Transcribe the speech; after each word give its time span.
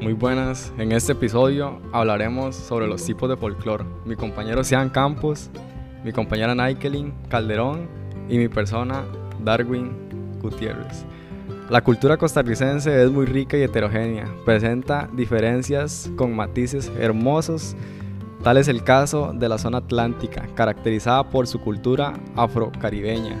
Muy 0.00 0.12
buenas, 0.12 0.72
en 0.78 0.92
este 0.92 1.10
episodio 1.10 1.80
hablaremos 1.92 2.54
sobre 2.54 2.86
los 2.86 3.04
tipos 3.04 3.28
de 3.28 3.36
folclore. 3.36 3.84
Mi 4.04 4.14
compañero 4.14 4.62
Sean 4.62 4.90
Campos, 4.90 5.50
mi 6.04 6.12
compañera 6.12 6.54
Naikelin 6.54 7.12
Calderón 7.28 7.88
y 8.28 8.38
mi 8.38 8.46
persona 8.46 9.04
Darwin 9.42 10.38
Gutiérrez. 10.40 11.04
La 11.68 11.82
cultura 11.82 12.16
costarricense 12.16 13.02
es 13.02 13.10
muy 13.10 13.26
rica 13.26 13.58
y 13.58 13.62
heterogénea, 13.62 14.32
presenta 14.44 15.10
diferencias 15.12 16.08
con 16.16 16.34
matices 16.34 16.92
hermosos, 16.96 17.74
tal 18.44 18.56
es 18.56 18.68
el 18.68 18.84
caso 18.84 19.32
de 19.34 19.48
la 19.48 19.58
zona 19.58 19.78
atlántica, 19.78 20.46
caracterizada 20.54 21.28
por 21.28 21.48
su 21.48 21.60
cultura 21.60 22.12
afrocaribeña. 22.36 23.36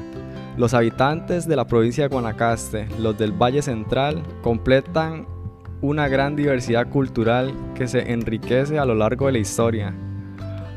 Los 0.56 0.74
habitantes 0.74 1.46
de 1.46 1.54
la 1.54 1.68
provincia 1.68 2.02
de 2.02 2.08
Guanacaste, 2.08 2.88
los 2.98 3.16
del 3.16 3.30
Valle 3.30 3.62
Central, 3.62 4.24
completan 4.42 5.37
una 5.80 6.08
gran 6.08 6.34
diversidad 6.36 6.88
cultural 6.88 7.54
que 7.74 7.86
se 7.86 8.12
enriquece 8.12 8.78
a 8.78 8.84
lo 8.84 8.94
largo 8.94 9.26
de 9.26 9.32
la 9.32 9.38
historia. 9.38 9.94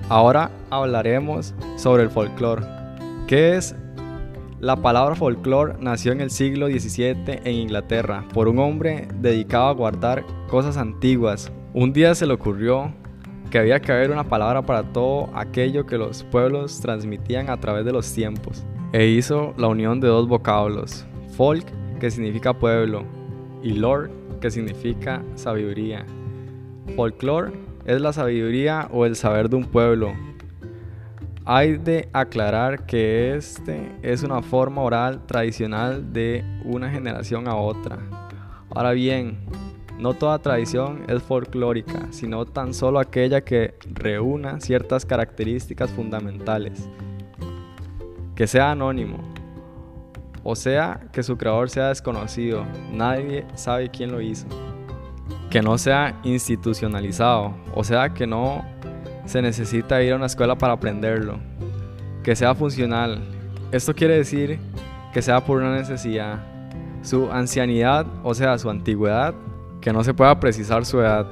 Ahora 0.09 0.51
hablaremos 0.69 1.55
sobre 1.77 2.03
el 2.03 2.09
folclore. 2.09 2.63
¿Qué 3.27 3.55
es? 3.55 3.75
La 4.59 4.75
palabra 4.75 5.15
folclore 5.15 5.73
nació 5.79 6.11
en 6.11 6.21
el 6.21 6.29
siglo 6.29 6.67
XVII 6.67 7.39
en 7.43 7.53
Inglaterra 7.53 8.25
por 8.33 8.47
un 8.47 8.59
hombre 8.59 9.07
dedicado 9.15 9.67
a 9.67 9.73
guardar 9.73 10.23
cosas 10.47 10.77
antiguas. 10.77 11.51
Un 11.73 11.93
día 11.93 12.13
se 12.13 12.27
le 12.27 12.33
ocurrió 12.33 12.93
que 13.49 13.59
había 13.59 13.79
que 13.79 13.91
haber 13.91 14.11
una 14.11 14.23
palabra 14.23 14.61
para 14.61 14.83
todo 14.83 15.29
aquello 15.33 15.85
que 15.85 15.97
los 15.97 16.23
pueblos 16.23 16.79
transmitían 16.79 17.49
a 17.49 17.59
través 17.59 17.85
de 17.85 17.91
los 17.91 18.13
tiempos, 18.13 18.63
e 18.93 19.07
hizo 19.07 19.53
la 19.57 19.67
unión 19.67 19.99
de 19.99 20.07
dos 20.07 20.27
vocablos, 20.27 21.05
folk, 21.35 21.65
que 21.99 22.09
significa 22.09 22.53
pueblo, 22.53 23.03
y 23.61 23.73
lore, 23.73 24.09
que 24.41 24.51
significa 24.51 25.23
sabiduría. 25.35 26.05
Folklore 26.95 27.53
es 27.85 28.01
la 28.01 28.11
sabiduría 28.11 28.89
o 28.91 29.05
el 29.05 29.15
saber 29.15 29.49
de 29.49 29.55
un 29.55 29.65
pueblo. 29.65 30.13
Hay 31.45 31.77
de 31.77 32.09
aclarar 32.13 32.85
que 32.85 33.35
este 33.35 33.91
es 34.01 34.23
una 34.23 34.41
forma 34.41 34.81
oral 34.81 35.25
tradicional 35.25 36.11
de 36.13 36.43
una 36.65 36.89
generación 36.89 37.47
a 37.47 37.55
otra. 37.55 37.99
Ahora 38.69 38.91
bien, 38.91 39.39
no 39.97 40.13
toda 40.13 40.39
tradición 40.39 41.03
es 41.07 41.21
folclórica, 41.23 42.07
sino 42.11 42.45
tan 42.45 42.73
solo 42.73 42.99
aquella 42.99 43.41
que 43.41 43.75
reúna 43.85 44.59
ciertas 44.59 45.05
características 45.05 45.91
fundamentales. 45.91 46.87
Que 48.35 48.47
sea 48.47 48.71
anónimo, 48.71 49.19
o 50.43 50.55
sea, 50.55 51.01
que 51.11 51.23
su 51.23 51.37
creador 51.37 51.69
sea 51.69 51.89
desconocido, 51.89 52.65
nadie 52.91 53.45
sabe 53.55 53.89
quién 53.89 54.11
lo 54.11 54.21
hizo. 54.21 54.47
Que 55.49 55.61
no 55.61 55.77
sea 55.77 56.19
institucionalizado, 56.23 57.53
o 57.73 57.83
sea, 57.83 58.13
que 58.13 58.25
no 58.25 58.65
se 59.25 59.41
necesita 59.41 60.01
ir 60.01 60.13
a 60.13 60.15
una 60.15 60.25
escuela 60.25 60.57
para 60.57 60.73
aprenderlo. 60.73 61.39
Que 62.23 62.35
sea 62.35 62.55
funcional. 62.55 63.21
Esto 63.71 63.93
quiere 63.93 64.15
decir 64.15 64.59
que 65.13 65.21
sea 65.21 65.43
por 65.43 65.61
una 65.61 65.75
necesidad. 65.75 66.43
Su 67.03 67.31
ancianidad, 67.31 68.05
o 68.23 68.33
sea, 68.33 68.57
su 68.57 68.69
antigüedad, 68.69 69.33
que 69.81 69.93
no 69.93 70.03
se 70.03 70.13
pueda 70.13 70.39
precisar 70.39 70.85
su 70.85 70.99
edad. 71.01 71.27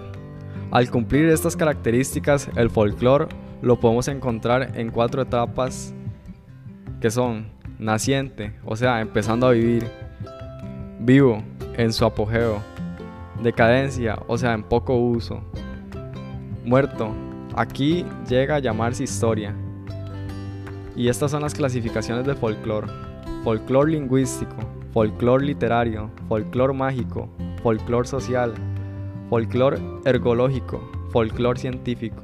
Al 0.72 0.90
cumplir 0.90 1.30
estas 1.30 1.56
características, 1.56 2.50
el 2.56 2.70
folclore 2.70 3.28
lo 3.62 3.80
podemos 3.80 4.08
encontrar 4.08 4.78
en 4.78 4.90
cuatro 4.90 5.22
etapas 5.22 5.94
que 7.02 7.10
son 7.10 7.48
naciente, 7.80 8.54
o 8.66 8.76
sea, 8.76 9.02
empezando 9.02 9.48
a 9.48 9.52
vivir, 9.52 9.88
vivo, 11.00 11.42
en 11.78 11.94
su 11.94 12.06
apogeo, 12.06 12.62
decadencia, 13.42 14.20
o 14.28 14.38
sea, 14.38 14.54
en 14.54 14.64
poco 14.64 14.98
uso, 14.98 15.42
muerto, 16.66 17.16
aquí 17.56 18.06
llega 18.28 18.56
a 18.56 18.60
llamarse 18.60 19.04
historia. 19.04 19.56
Y 20.96 21.08
estas 21.08 21.32
son 21.32 21.42
las 21.42 21.54
clasificaciones 21.54 22.26
del 22.26 22.36
folclore. 22.36 22.88
Folclore 23.46 23.92
lingüístico, 23.92 24.58
folclore 24.92 25.46
literario, 25.46 26.12
folclore 26.28 26.74
mágico, 26.74 27.30
folclore 27.64 28.06
social, 28.06 28.54
folclore 29.30 29.80
ergológico, 30.04 30.82
folclore 31.12 31.58
científico. 31.58 32.24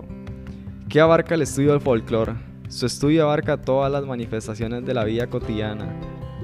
¿Qué 0.90 1.00
abarca 1.00 1.36
el 1.36 1.44
estudio 1.44 1.72
del 1.72 1.82
folclore? 1.82 2.34
Su 2.76 2.88
estudio 2.88 3.24
abarca 3.24 3.56
todas 3.56 3.90
las 3.90 4.06
manifestaciones 4.06 4.86
de 4.86 4.94
la 4.94 5.06
vida 5.06 5.28
cotidiana, 5.28 5.98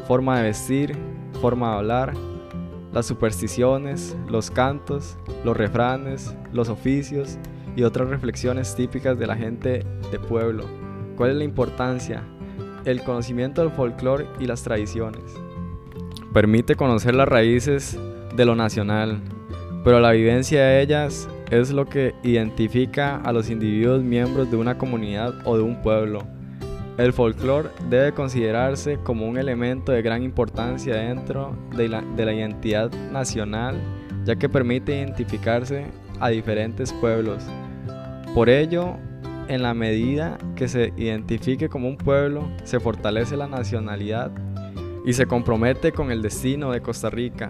forma 0.08 0.38
de 0.38 0.44
vestir, 0.44 0.96
forma 1.42 1.72
de 1.72 1.76
hablar, 1.76 2.14
las 2.94 3.06
supersticiones, 3.06 4.16
los 4.30 4.50
cantos, 4.50 5.18
los 5.44 5.58
refranes, 5.58 6.34
los 6.54 6.70
oficios 6.70 7.38
y 7.76 7.84
otras 7.84 8.08
reflexiones 8.08 8.74
típicas 8.76 9.20
de 9.20 9.28
la 9.28 9.36
gente 9.36 9.86
de 10.10 10.20
pueblo. 10.20 10.64
¿Cuál 11.18 11.32
es 11.32 11.36
la 11.36 11.44
importancia? 11.44 12.24
El 12.86 13.04
conocimiento 13.04 13.62
del 13.62 13.72
folclore 13.72 14.26
y 14.40 14.46
las 14.46 14.64
tradiciones. 14.64 15.34
Permite 16.32 16.78
conocer 16.78 17.14
las 17.14 17.28
raíces 17.28 18.00
de 18.34 18.46
lo 18.46 18.56
nacional, 18.56 19.20
pero 19.84 20.00
la 20.00 20.12
vivencia 20.12 20.64
de 20.64 20.82
ellas 20.82 21.28
es 21.52 21.72
lo 21.72 21.86
que 21.86 22.16
identifica 22.24 23.18
a 23.18 23.34
los 23.34 23.50
individuos 23.50 24.02
miembros 24.02 24.50
de 24.50 24.56
una 24.56 24.78
comunidad 24.78 25.34
o 25.46 25.58
de 25.58 25.64
un 25.64 25.82
pueblo. 25.82 26.24
El 26.98 27.12
folclore 27.12 27.70
debe 27.90 28.14
considerarse 28.14 28.98
como 29.04 29.28
un 29.28 29.38
elemento 29.38 29.92
de 29.92 30.02
gran 30.02 30.24
importancia 30.24 30.96
dentro 30.96 31.56
de 31.76 31.90
la, 31.90 32.02
de 32.02 32.26
la, 32.26 32.34
identidad 32.34 32.92
nacional, 33.12 33.76
ya 34.24 34.36
que 34.38 34.48
permite 34.48 34.96
identificarse 34.96 35.86
a 36.20 36.30
diferentes 36.30 36.94
pueblos. 36.94 37.44
Por 38.34 38.50
ello, 38.50 38.96
en 39.48 39.62
la 39.62 39.74
medida 39.74 40.38
que 40.56 40.70
se 40.70 40.94
identifique 40.96 41.68
como 41.68 41.90
un 41.90 41.98
pueblo, 41.98 42.50
se 42.64 42.80
fortalece 42.80 43.36
la 43.36 43.48
nacionalidad 43.48 44.32
y 45.06 45.14
se 45.14 45.26
compromete 45.26 45.92
con 45.92 46.12
el 46.12 46.22
destino 46.22 46.72
de 46.72 46.82
Costa 46.82 47.10
Rica, 47.10 47.50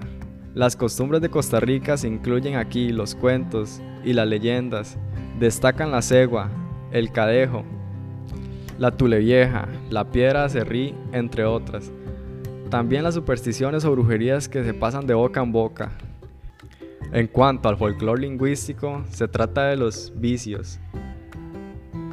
las 0.53 0.75
costumbres 0.75 1.21
de 1.21 1.29
Costa 1.29 1.61
Rica 1.61 1.95
se 1.95 2.09
incluyen 2.09 2.57
aquí 2.57 2.89
los 2.89 3.15
cuentos 3.15 3.81
y 4.03 4.13
las 4.13 4.27
leyendas. 4.27 4.97
Destacan 5.39 5.91
la 5.91 6.01
cegua, 6.01 6.49
el 6.91 7.11
cadejo, 7.11 7.63
la 8.77 8.91
tulevieja, 8.91 9.67
la 9.89 10.05
piedra 10.11 10.49
cerrí, 10.49 10.95
entre 11.11 11.45
otras. 11.45 11.91
También 12.69 13.03
las 13.03 13.15
supersticiones 13.15 13.85
o 13.85 13.91
brujerías 13.91 14.47
que 14.47 14.63
se 14.63 14.73
pasan 14.73 15.05
de 15.05 15.13
boca 15.13 15.41
en 15.41 15.51
boca. 15.51 15.91
En 17.11 17.27
cuanto 17.27 17.67
al 17.67 17.77
folclore 17.77 18.21
lingüístico, 18.21 19.03
se 19.09 19.27
trata 19.27 19.65
de 19.65 19.75
los 19.75 20.13
vicios 20.15 20.79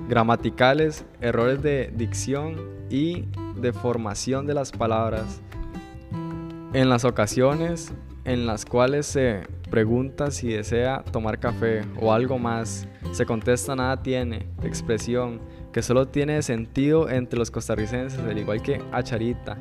gramaticales, 0.08 1.04
errores 1.20 1.62
de 1.62 1.92
dicción 1.94 2.56
y 2.90 3.26
de 3.60 3.72
formación 3.72 4.46
de 4.46 4.54
las 4.54 4.72
palabras. 4.72 5.40
En 6.72 6.88
las 6.88 7.04
ocasiones 7.04 7.92
en 8.24 8.46
las 8.46 8.64
cuales 8.64 9.06
se 9.06 9.46
pregunta 9.70 10.30
si 10.30 10.48
desea 10.48 11.04
tomar 11.12 11.38
café 11.38 11.82
o 12.00 12.12
algo 12.12 12.38
más, 12.38 12.88
se 13.12 13.24
contesta 13.26 13.76
nada 13.76 14.02
tiene, 14.02 14.46
expresión 14.62 15.40
que 15.72 15.82
solo 15.82 16.08
tiene 16.08 16.42
sentido 16.42 17.08
entre 17.08 17.38
los 17.38 17.50
costarricenses, 17.50 18.18
al 18.20 18.38
igual 18.38 18.62
que 18.62 18.82
acharita. 18.92 19.56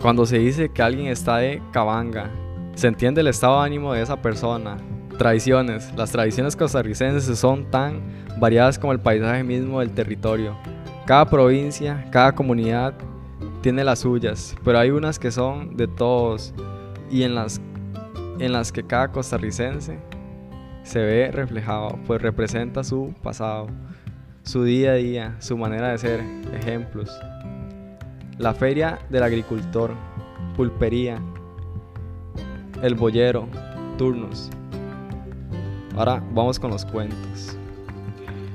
Cuando 0.00 0.26
se 0.26 0.38
dice 0.38 0.68
que 0.68 0.82
alguien 0.82 1.06
está 1.06 1.38
de 1.38 1.62
cabanga, 1.72 2.30
se 2.74 2.88
entiende 2.88 3.20
el 3.20 3.28
estado 3.28 3.60
de 3.60 3.66
ánimo 3.66 3.92
de 3.92 4.02
esa 4.02 4.20
persona. 4.20 4.76
Tradiciones. 5.18 5.92
Las 5.96 6.10
tradiciones 6.10 6.56
costarricenses 6.56 7.38
son 7.38 7.70
tan 7.70 8.02
variadas 8.40 8.78
como 8.78 8.92
el 8.92 8.98
paisaje 8.98 9.44
mismo 9.44 9.80
del 9.80 9.90
territorio. 9.90 10.56
Cada 11.06 11.24
provincia, 11.24 12.04
cada 12.10 12.34
comunidad 12.34 12.94
tiene 13.60 13.84
las 13.84 14.00
suyas, 14.00 14.56
pero 14.64 14.78
hay 14.78 14.90
unas 14.90 15.18
que 15.18 15.30
son 15.30 15.76
de 15.76 15.86
todos 15.86 16.52
y 17.10 17.22
en 17.22 17.34
las 17.34 17.60
en 18.38 18.52
las 18.52 18.72
que 18.72 18.84
cada 18.84 19.08
costarricense 19.08 19.98
se 20.82 20.98
ve 21.00 21.30
reflejado, 21.32 21.98
pues 22.06 22.20
representa 22.20 22.84
su 22.84 23.14
pasado, 23.22 23.68
su 24.42 24.64
día 24.64 24.92
a 24.92 24.94
día, 24.94 25.36
su 25.38 25.56
manera 25.56 25.90
de 25.90 25.98
ser, 25.98 26.20
ejemplos. 26.52 27.10
La 28.38 28.52
feria 28.52 28.98
del 29.08 29.22
agricultor, 29.22 29.92
pulpería, 30.56 31.20
el 32.82 32.94
boyero, 32.94 33.48
turnos. 33.96 34.50
Ahora 35.96 36.22
vamos 36.32 36.58
con 36.58 36.70
los 36.70 36.84
cuentos. 36.84 37.56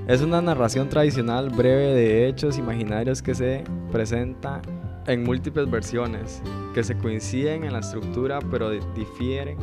Es 0.08 0.22
una 0.22 0.42
narración 0.42 0.90
tradicional 0.90 1.50
breve 1.50 1.94
de 1.94 2.28
hechos 2.28 2.58
imaginarios 2.58 3.22
que 3.22 3.36
se 3.36 3.64
presenta 3.92 4.62
en 5.10 5.24
múltiples 5.24 5.70
versiones 5.70 6.42
que 6.76 6.84
se 6.84 6.96
coinciden 6.96 7.64
en 7.64 7.74
la 7.74 7.80
estructura 7.80 8.38
pero 8.52 8.70
difieren 8.70 9.58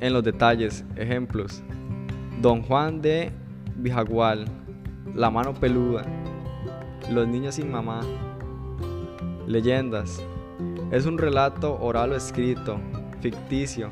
en 0.00 0.12
los 0.12 0.24
detalles. 0.24 0.84
Ejemplos. 0.96 1.62
Don 2.40 2.62
Juan 2.62 3.00
de 3.00 3.30
Bijagual, 3.76 4.46
La 5.14 5.30
mano 5.30 5.54
peluda, 5.54 6.02
Los 7.10 7.28
niños 7.28 7.54
sin 7.54 7.70
mamá. 7.70 8.00
Leyendas. 9.46 10.20
Es 10.90 11.06
un 11.06 11.16
relato 11.16 11.78
oral 11.80 12.12
o 12.12 12.16
escrito, 12.16 12.78
ficticio 13.20 13.88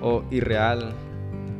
o 0.00 0.22
irreal. 0.30 0.92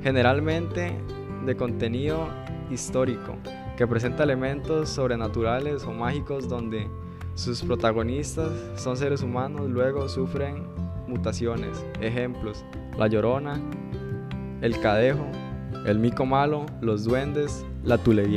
generalmente 0.02 0.96
de 1.44 1.56
contenido 1.56 2.26
histórico, 2.70 3.36
que 3.76 3.86
presenta 3.86 4.24
elementos 4.24 4.88
sobrenaturales 4.88 5.84
o 5.84 5.92
mágicos 5.92 6.48
donde 6.48 6.88
sus 7.34 7.62
protagonistas 7.62 8.50
son 8.76 8.96
seres 8.96 9.22
humanos, 9.22 9.68
luego 9.70 10.08
sufren 10.08 10.66
mutaciones. 11.06 11.84
Ejemplos, 12.00 12.64
La 12.98 13.06
Llorona, 13.06 13.60
El 14.60 14.78
Cadejo, 14.80 15.26
El 15.86 15.98
Mico 15.98 16.26
Malo, 16.26 16.66
Los 16.80 17.04
Duendes, 17.04 17.64
La 17.84 17.98
Tule 17.98 18.28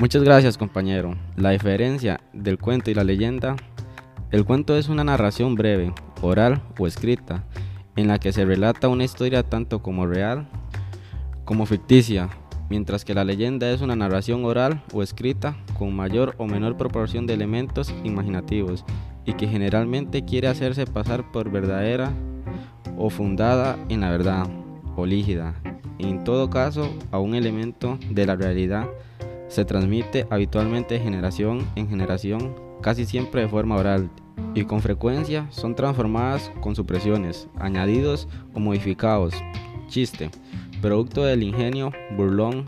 Muchas 0.00 0.22
gracias 0.22 0.56
compañero. 0.56 1.14
La 1.36 1.50
diferencia 1.50 2.22
del 2.32 2.56
cuento 2.56 2.90
y 2.90 2.94
la 2.94 3.04
leyenda. 3.04 3.56
El 4.30 4.46
cuento 4.46 4.78
es 4.78 4.88
una 4.88 5.04
narración 5.04 5.56
breve, 5.56 5.92
oral 6.22 6.62
o 6.78 6.86
escrita, 6.86 7.44
en 7.96 8.08
la 8.08 8.18
que 8.18 8.32
se 8.32 8.46
relata 8.46 8.88
una 8.88 9.04
historia 9.04 9.42
tanto 9.42 9.82
como 9.82 10.06
real 10.06 10.48
como 11.44 11.66
ficticia, 11.66 12.30
mientras 12.70 13.04
que 13.04 13.12
la 13.12 13.24
leyenda 13.24 13.70
es 13.70 13.82
una 13.82 13.94
narración 13.94 14.42
oral 14.46 14.82
o 14.94 15.02
escrita 15.02 15.54
con 15.78 15.94
mayor 15.94 16.34
o 16.38 16.46
menor 16.46 16.78
proporción 16.78 17.26
de 17.26 17.34
elementos 17.34 17.92
imaginativos 18.02 18.86
y 19.26 19.34
que 19.34 19.48
generalmente 19.48 20.24
quiere 20.24 20.48
hacerse 20.48 20.86
pasar 20.86 21.30
por 21.30 21.50
verdadera 21.50 22.10
o 22.96 23.10
fundada 23.10 23.76
en 23.90 24.00
la 24.00 24.08
verdad 24.08 24.46
o 24.96 25.04
lígida, 25.04 25.56
en 25.98 26.24
todo 26.24 26.48
caso 26.48 26.88
a 27.10 27.18
un 27.18 27.34
elemento 27.34 27.98
de 28.08 28.24
la 28.24 28.34
realidad 28.34 28.88
se 29.50 29.64
transmite 29.64 30.26
habitualmente 30.30 30.94
de 30.94 31.00
generación 31.00 31.66
en 31.74 31.88
generación, 31.88 32.54
casi 32.80 33.04
siempre 33.04 33.42
de 33.42 33.48
forma 33.48 33.76
oral, 33.76 34.08
y 34.54 34.64
con 34.64 34.80
frecuencia 34.80 35.46
son 35.50 35.74
transformadas 35.74 36.50
con 36.60 36.74
supresiones, 36.74 37.48
añadidos 37.58 38.28
o 38.54 38.60
modificados. 38.60 39.34
Chiste, 39.88 40.30
producto 40.80 41.24
del 41.24 41.42
ingenio 41.42 41.92
burlón, 42.16 42.64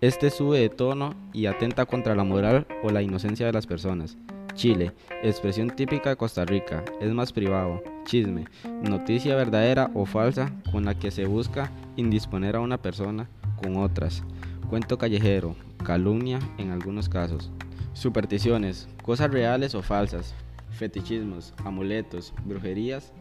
este 0.00 0.30
sube 0.30 0.60
de 0.60 0.70
tono 0.70 1.14
y 1.32 1.46
atenta 1.46 1.84
contra 1.84 2.14
la 2.14 2.24
moral 2.24 2.66
o 2.82 2.90
la 2.90 3.02
inocencia 3.02 3.44
de 3.44 3.52
las 3.52 3.66
personas. 3.66 4.16
Chile, 4.54 4.92
expresión 5.22 5.70
típica 5.70 6.10
de 6.10 6.16
Costa 6.16 6.44
Rica, 6.44 6.84
es 7.00 7.12
más 7.12 7.32
privado. 7.32 7.82
Chisme, 8.04 8.44
noticia 8.82 9.36
verdadera 9.36 9.90
o 9.94 10.06
falsa 10.06 10.52
con 10.72 10.84
la 10.84 10.94
que 10.98 11.10
se 11.10 11.26
busca 11.26 11.70
indisponer 11.96 12.56
a 12.56 12.60
una 12.60 12.78
persona 12.78 13.28
con 13.62 13.76
otras. 13.76 14.22
Cuento 14.70 14.98
callejero, 14.98 15.56
calumnia 15.84 16.38
en 16.56 16.70
algunos 16.70 17.08
casos. 17.08 17.50
Supersticiones, 17.92 18.86
cosas 19.02 19.28
reales 19.32 19.74
o 19.74 19.82
falsas, 19.82 20.32
fetichismos, 20.70 21.52
amuletos, 21.64 22.32
brujerías, 22.44 23.12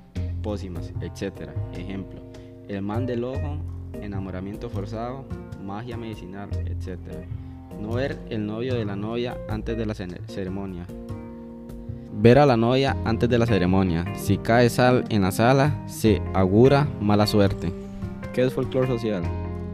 pócimas, 0.44 0.94
etc. 1.02 1.50
Ejemplo, 1.74 2.22
el 2.68 2.84
man 2.84 3.08
del 3.08 3.24
ojo, 3.24 3.58
enamoramiento 4.00 4.70
forzado, 4.70 5.26
magia 5.66 5.98
medicinal, 5.98 6.52
etc. 6.68 7.00
No 7.82 7.94
ver 7.94 8.20
el 8.30 8.46
novio 8.46 8.76
de 8.76 8.86
la 8.86 8.96
novia 8.96 9.36
antes 9.50 9.76
de 9.76 9.88
la 9.88 9.96
ceremonia. 9.96 10.86
Ver 12.14 12.38
a 12.38 12.46
la 12.46 12.58
novia 12.58 12.96
antes 13.06 13.28
de 13.28 13.40
la 13.40 13.48
ceremonia. 13.48 14.06
Si 14.14 14.38
cae 14.38 14.70
sal 14.70 15.04
en 15.10 15.24
la 15.24 15.32
sala, 15.32 15.82
se 15.88 16.22
augura 16.36 16.88
mala 17.02 17.26
suerte. 17.26 17.74
¿Qué 18.34 18.46
es 18.46 18.54
folclore 18.54 18.86
social? 18.88 19.24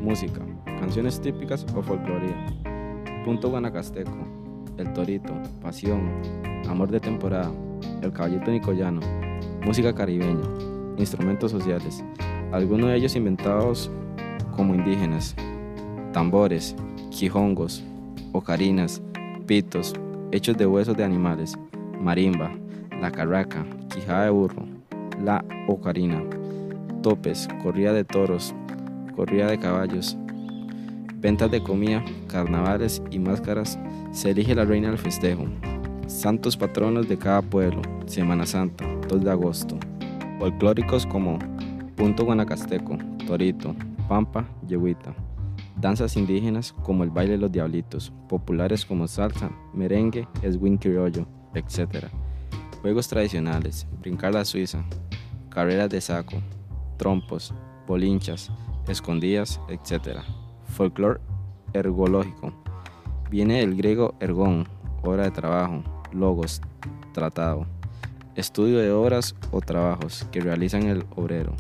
Música, 0.02 0.40
canciones 0.80 1.20
típicas 1.22 1.66
o 1.76 1.82
folcloría. 1.82 2.46
Punto 3.24 3.50
Guanacasteco, 3.50 4.18
El 4.78 4.94
Torito, 4.94 5.34
Pasión, 5.62 6.12
Amor 6.70 6.92
de 6.92 7.00
Temporada, 7.00 7.52
El 8.02 8.12
Caballito 8.12 8.52
Nicoyano, 8.52 9.02
Música 9.66 9.94
Caribeña, 9.94 10.48
Instrumentos 10.98 11.52
Sociales, 11.52 12.04
algunos 12.52 12.90
de 12.90 12.98
ellos 12.98 13.16
inventados 13.16 13.90
como 14.56 14.76
indígenas, 14.76 15.36
tambores, 16.14 16.76
quijongos, 17.10 17.84
ocarinas, 18.32 19.02
pitos, 19.46 19.94
hechos 20.32 20.58
de 20.58 20.66
huesos 20.66 20.96
de 20.96 21.04
animales, 21.04 21.58
marimba, 22.00 22.52
la 23.02 23.12
carraca, 23.12 23.66
quijada 23.94 24.26
de 24.26 24.30
burro, 24.30 24.66
la 25.24 25.44
ocarina, 25.68 26.24
topes, 27.02 27.48
corrida 27.62 27.94
de 27.94 28.04
toros, 28.04 28.54
corrida 29.16 29.48
de 29.48 29.60
caballos, 29.60 30.18
ventas 31.26 31.50
de 31.50 31.64
comida, 31.64 32.06
carnavales 32.28 33.02
y 33.10 33.18
máscaras, 33.18 33.80
se 34.12 34.30
elige 34.30 34.54
la 34.54 34.64
reina 34.64 34.90
del 34.90 35.00
festejo. 35.00 35.46
Santos 36.06 36.56
patronos 36.56 37.10
de 37.10 37.18
cada 37.18 37.42
pueblo, 37.42 37.82
Semana 38.06 38.46
Santa, 38.46 38.86
2 39.10 39.24
de 39.24 39.32
agosto. 39.32 39.76
Folclóricos 40.38 41.08
como 41.08 41.40
Punto 41.96 42.26
Guanacasteco, 42.26 43.00
Torito, 43.26 43.76
Pampa, 44.08 44.48
Yehuita. 44.68 45.16
Danzas 45.82 46.16
indígenas 46.16 46.74
como 46.84 47.04
el 47.04 47.10
baile 47.10 47.32
de 47.32 47.40
los 47.40 47.52
diablitos, 47.52 48.14
populares 48.30 48.86
como 48.86 49.08
salsa, 49.08 49.50
merengue, 49.74 50.28
swing 50.44 50.78
criollo, 50.78 51.26
etc. 51.56 52.06
Juegos 52.84 53.08
tradicionales, 53.08 53.88
brincar 54.00 54.32
la 54.32 54.46
suiza, 54.46 54.86
carreras 55.50 55.90
de 55.90 56.02
saco, 56.02 56.36
trompos, 56.98 57.52
bolinchas, 57.88 58.52
escondidas, 58.88 59.60
etc. 59.70 60.20
Folclore 60.76 61.22
ergológico. 61.72 62.52
Viene 63.30 63.60
del 63.60 63.78
griego 63.78 64.14
ergón, 64.20 64.68
hora 65.04 65.24
de 65.24 65.32
trabajo, 65.32 65.82
logos, 66.12 66.62
tratado. 67.14 67.66
Estudio 68.36 68.80
de 68.80 68.92
obras 68.92 69.36
o 69.52 69.62
trabajos 69.62 70.28
que 70.34 70.42
realizan 70.42 70.84
el 70.84 71.06
obrero. 71.16 71.56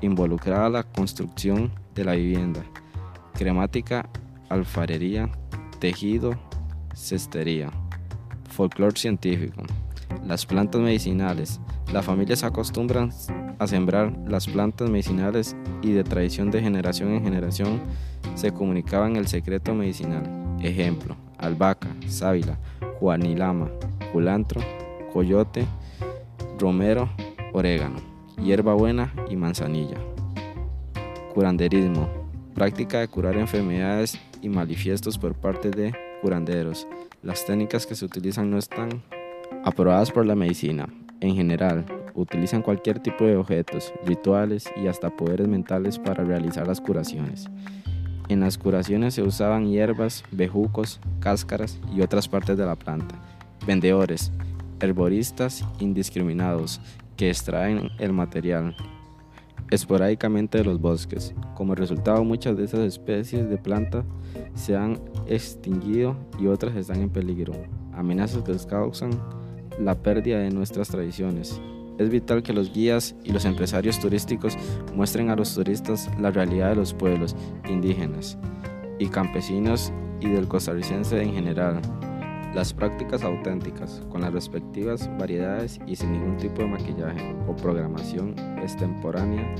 Involucrada 0.00 0.70
la 0.70 0.82
construcción 0.82 1.70
de 1.94 2.04
la 2.04 2.14
vivienda. 2.14 2.64
Cremática, 3.34 4.08
alfarería, 4.48 5.30
tejido, 5.78 6.32
cestería. 6.94 7.70
Folclore 8.48 8.98
científico. 8.98 9.62
Las 10.26 10.46
plantas 10.46 10.80
medicinales. 10.80 11.60
Las 11.92 12.04
familias 12.04 12.44
acostumbran 12.44 13.10
a 13.58 13.66
sembrar 13.66 14.16
las 14.26 14.46
plantas 14.46 14.88
medicinales 14.88 15.56
y 15.82 15.92
de 15.92 16.04
tradición 16.04 16.50
de 16.50 16.62
generación 16.62 17.10
en 17.10 17.22
generación 17.24 17.80
se 18.34 18.52
comunicaban 18.52 19.16
el 19.16 19.26
secreto 19.26 19.74
medicinal. 19.74 20.22
Ejemplo, 20.60 21.16
albahaca, 21.38 21.88
sábila, 22.06 22.58
juanilama, 22.98 23.70
culantro, 24.12 24.60
coyote, 25.12 25.66
romero, 26.58 27.10
orégano, 27.52 27.98
hierbabuena 28.42 29.12
y 29.28 29.36
manzanilla. 29.36 29.98
Curanderismo, 31.34 32.08
práctica 32.54 33.00
de 33.00 33.08
curar 33.08 33.36
enfermedades 33.36 34.18
y 34.40 34.48
manifiestos 34.48 35.18
por 35.18 35.34
parte 35.34 35.70
de 35.70 35.94
curanderos. 36.20 36.86
Las 37.22 37.44
técnicas 37.44 37.86
que 37.86 37.94
se 37.94 38.04
utilizan 38.04 38.50
no 38.50 38.58
están 38.58 39.02
aprobadas 39.64 40.10
por 40.10 40.26
la 40.26 40.34
medicina. 40.34 40.88
En 41.20 41.34
general, 41.34 41.84
utilizan 42.14 42.62
cualquier 42.62 42.98
tipo 42.98 43.24
de 43.24 43.36
objetos, 43.36 43.92
rituales 44.04 44.70
y 44.82 44.86
hasta 44.86 45.10
poderes 45.10 45.48
mentales 45.48 45.98
para 45.98 46.24
realizar 46.24 46.66
las 46.66 46.80
curaciones. 46.80 47.48
En 48.28 48.40
las 48.40 48.58
curaciones 48.58 49.14
se 49.14 49.22
usaban 49.22 49.68
hierbas, 49.68 50.24
bejucos, 50.30 51.00
cáscaras 51.20 51.80
y 51.94 52.00
otras 52.00 52.28
partes 52.28 52.56
de 52.56 52.66
la 52.66 52.76
planta. 52.76 53.14
Vendedores, 53.66 54.32
herboristas 54.80 55.64
indiscriminados 55.78 56.80
que 57.16 57.28
extraen 57.28 57.90
el 57.98 58.12
material 58.12 58.74
esporádicamente 59.70 60.58
de 60.58 60.64
los 60.64 60.80
bosques. 60.80 61.34
Como 61.54 61.74
resultado, 61.74 62.24
muchas 62.24 62.56
de 62.56 62.64
esas 62.64 62.80
especies 62.80 63.48
de 63.48 63.56
plantas 63.56 64.04
se 64.54 64.76
han 64.76 65.00
extinguido 65.26 66.16
y 66.38 66.46
otras 66.46 66.76
están 66.76 67.00
en 67.00 67.10
peligro. 67.10 67.52
Amenazas 67.94 68.42
que 68.42 68.56
causan 68.68 69.10
la 69.78 69.94
pérdida 69.94 70.38
de 70.38 70.50
nuestras 70.50 70.88
tradiciones. 70.88 71.60
Es 71.98 72.08
vital 72.08 72.42
que 72.42 72.52
los 72.52 72.72
guías 72.72 73.14
y 73.22 73.32
los 73.32 73.44
empresarios 73.44 74.00
turísticos 74.00 74.56
muestren 74.94 75.30
a 75.30 75.36
los 75.36 75.54
turistas 75.54 76.10
la 76.20 76.30
realidad 76.30 76.70
de 76.70 76.76
los 76.76 76.94
pueblos 76.94 77.36
indígenas 77.68 78.38
y 78.98 79.06
campesinos 79.08 79.92
y 80.20 80.28
del 80.28 80.48
costarricense 80.48 81.22
en 81.22 81.32
general. 81.32 81.80
Las 82.54 82.72
prácticas 82.74 83.22
auténticas, 83.22 84.02
con 84.10 84.20
las 84.20 84.32
respectivas 84.32 85.10
variedades 85.18 85.80
y 85.86 85.96
sin 85.96 86.12
ningún 86.12 86.36
tipo 86.36 86.62
de 86.62 86.68
maquillaje 86.68 87.34
o 87.46 87.56
programación 87.56 88.34
extemporánea 88.62 89.54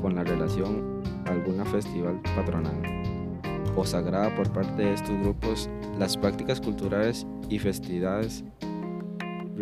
con 0.00 0.14
la 0.14 0.24
relación 0.24 1.02
a 1.26 1.30
alguna 1.30 1.64
festival 1.64 2.20
patronal 2.34 3.02
o 3.76 3.84
sagrada 3.84 4.34
por 4.34 4.52
parte 4.52 4.82
de 4.82 4.94
estos 4.94 5.18
grupos, 5.20 5.70
las 5.98 6.16
prácticas 6.16 6.60
culturales 6.60 7.26
y 7.48 7.58
festividades 7.58 8.44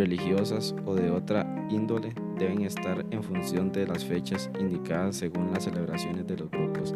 religiosas 0.01 0.75
o 0.87 0.95
de 0.95 1.11
otra 1.11 1.47
índole 1.69 2.15
deben 2.39 2.63
estar 2.63 3.05
en 3.11 3.23
función 3.23 3.71
de 3.71 3.87
las 3.87 4.03
fechas 4.03 4.51
indicadas 4.59 5.17
según 5.17 5.53
las 5.53 5.65
celebraciones 5.65 6.27
de 6.27 6.39
los 6.39 6.51
grupos. 6.51 6.95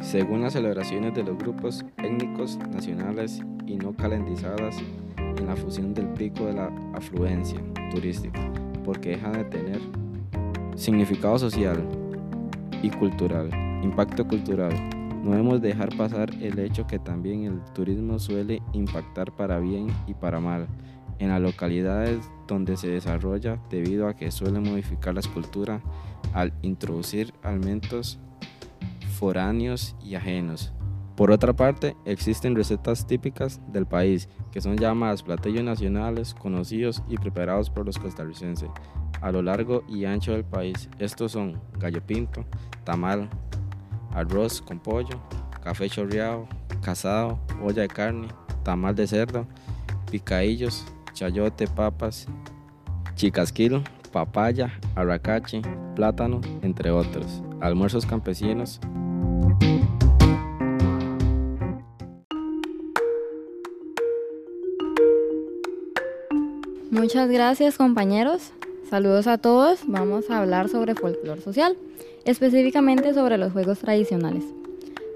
Según 0.00 0.42
las 0.42 0.52
celebraciones 0.52 1.14
de 1.14 1.24
los 1.24 1.38
grupos 1.38 1.86
étnicos 1.96 2.58
nacionales 2.70 3.40
y 3.66 3.76
no 3.76 3.94
calendarizadas 3.94 4.76
en 5.16 5.46
la 5.46 5.56
fusión 5.56 5.94
del 5.94 6.08
pico 6.08 6.44
de 6.44 6.52
la 6.52 6.70
afluencia 6.92 7.60
turística, 7.90 8.40
porque 8.84 9.10
dejan 9.10 9.32
de 9.32 9.44
tener 9.44 9.80
significado 10.76 11.38
social 11.38 11.82
y 12.82 12.90
cultural, 12.90 13.48
impacto 13.82 14.28
cultural. 14.28 14.72
No 15.24 15.30
debemos 15.30 15.62
dejar 15.62 15.96
pasar 15.96 16.30
el 16.42 16.58
hecho 16.58 16.86
que 16.86 16.98
también 16.98 17.44
el 17.44 17.60
turismo 17.72 18.18
suele 18.18 18.62
impactar 18.74 19.34
para 19.34 19.58
bien 19.58 19.88
y 20.06 20.12
para 20.12 20.40
mal 20.40 20.68
en 21.18 21.28
las 21.28 21.40
localidades 21.40 22.30
donde 22.46 22.76
se 22.76 22.88
desarrolla 22.88 23.58
debido 23.70 24.08
a 24.08 24.14
que 24.14 24.30
suele 24.30 24.60
modificar 24.60 25.14
la 25.14 25.20
escultura 25.20 25.80
al 26.32 26.52
introducir 26.62 27.32
alimentos 27.42 28.18
foráneos 29.18 29.96
y 30.02 30.14
ajenos. 30.14 30.72
Por 31.16 31.32
otra 31.32 31.52
parte, 31.52 31.96
existen 32.04 32.54
recetas 32.54 33.04
típicas 33.04 33.60
del 33.72 33.86
país 33.86 34.28
que 34.52 34.60
son 34.60 34.76
llamadas 34.76 35.24
platillos 35.24 35.64
nacionales 35.64 36.32
conocidos 36.32 37.02
y 37.08 37.16
preparados 37.16 37.70
por 37.70 37.84
los 37.84 37.98
costarricenses 37.98 38.70
a 39.20 39.32
lo 39.32 39.42
largo 39.42 39.82
y 39.88 40.04
ancho 40.04 40.30
del 40.30 40.44
país. 40.44 40.88
Estos 41.00 41.32
son 41.32 41.60
gallo 41.76 42.00
pinto, 42.06 42.44
tamal, 42.84 43.28
arroz 44.12 44.62
con 44.62 44.78
pollo, 44.78 45.20
café 45.60 45.90
chorreado, 45.90 46.46
casado, 46.82 47.40
olla 47.60 47.82
de 47.82 47.88
carne, 47.88 48.28
tamal 48.62 48.94
de 48.94 49.08
cerdo, 49.08 49.44
picadillos, 50.12 50.86
chayote, 51.18 51.66
papas, 51.66 52.28
chicasquil, 53.16 53.82
papaya, 54.12 54.70
arracache, 54.94 55.62
plátano, 55.96 56.40
entre 56.62 56.92
otros. 56.92 57.42
Almuerzos 57.60 58.06
campesinos. 58.06 58.78
Muchas 66.92 67.28
gracias 67.28 67.76
compañeros. 67.76 68.52
Saludos 68.88 69.26
a 69.26 69.38
todos. 69.38 69.80
Vamos 69.88 70.30
a 70.30 70.38
hablar 70.38 70.68
sobre 70.68 70.94
folclore 70.94 71.40
social, 71.40 71.76
específicamente 72.24 73.12
sobre 73.12 73.38
los 73.38 73.52
juegos 73.52 73.80
tradicionales. 73.80 74.44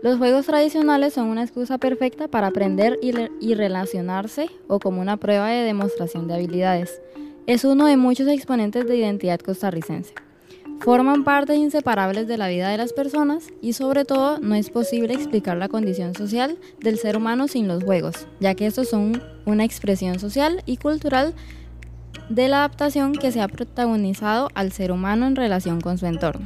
Los 0.03 0.19
juegos 0.19 0.47
tradicionales 0.47 1.15
son 1.15 1.29
una 1.29 1.45
excusa 1.45 1.79
perfecta 1.79 2.27
para 2.27 2.49
aprender 2.49 2.99
y, 3.01 3.55
relacionarse 3.55 4.51
o 4.67 4.81
como 4.81 5.01
una 5.01 5.17
prueba 5.17 5.49
de 5.49 5.63
demostración 5.63 6.27
de 6.27 6.35
habilidades. 6.35 7.01
Es 7.47 7.65
uno 7.65 7.87
de 7.87 7.97
muchos 7.97 8.27
exponentes 8.27 8.89
de 8.89 8.97
identidad 8.97 9.39
costarricense. 9.39 10.13
Forman 10.81 11.23
partes 11.23 11.57
inseparables 11.57 12.27
de 12.27 12.37
la 12.37 12.49
vida 12.49 12.69
de 12.69 12.79
las 12.79 12.93
personas 12.93 13.45
y 13.61 13.75
sobre 13.75 14.05
todo 14.05 14.41
no 14.41 14.57
es 14.57 14.71
posible 14.71 15.15
explicar 15.15 15.57
la 15.57 15.69
condición 15.69 16.17
social 16.17 16.59
del 16.81 16.99
ser 16.99 17.17
humano 17.17 17.47
sin 17.47 17.69
los 17.69 17.85
juegos, 17.85 18.27
ya 18.41 18.57
que 18.57 18.67
estos 18.67 18.89
son 18.89 19.23
una 19.47 19.65
expresión 19.65 20.19
social 20.19 20.65
y 20.67 20.79
cultural 20.79 21.33
de 22.29 22.49
la 22.49 22.59
adaptación 22.59 23.13
que 23.13 23.31
se 23.31 23.41
ha 23.41 23.47
protagonizado 23.47 24.49
al 24.55 24.73
ser 24.73 24.91
humano 24.91 25.29
en 25.29 25.37
relación 25.37 25.81
con 25.81 25.97
su 25.97 26.07
entorno. 26.07 26.45